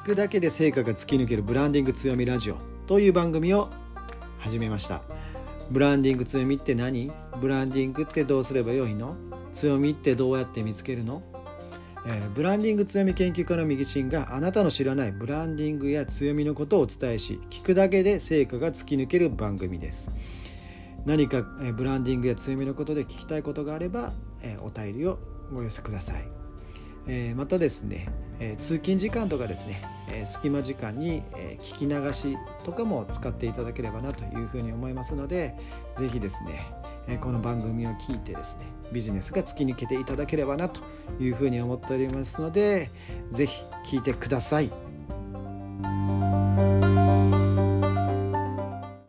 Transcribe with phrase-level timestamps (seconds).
[0.00, 3.68] 聞くだけで成果が突き抜けるブランディング強みラジオという番組を
[4.38, 5.02] 始めました。
[5.70, 7.12] ブランディング強みって何？
[7.38, 9.14] ブランディングってどうすればよいの？
[9.52, 11.22] 強みってどうやって見つけるの、
[12.06, 20.10] えー、ブランディング強み研究家の右進があなたの知らないブランディングや強みのことをお伝えし聞くだけで成果が突き抜ける番組です。
[21.04, 25.18] 何か、えー、ブランディングや強みのことで聞きたいことがあれば、えー、お便りを
[25.52, 26.24] ご寄せください、
[27.10, 28.06] えまたですね、
[28.38, 29.82] え通勤時間とかですね、
[30.12, 35.56] え隙間時間に、え聞き流しとかも使っていただければなというふうに思いますので
[35.96, 36.72] 是非ですね、
[37.08, 40.80] えこの番組を聞いてですねビジネスが突き抜けていただければなと
[41.20, 42.90] いうふうに思っておりますので
[43.32, 44.89] 是非聞いてください。